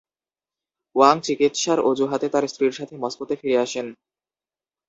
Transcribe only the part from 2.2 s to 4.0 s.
তার স্ত্রীর সাথে মস্কোতে ফিরে আসেন।